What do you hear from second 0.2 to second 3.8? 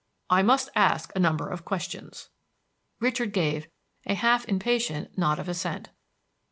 I must ask a number of questions." Richard gave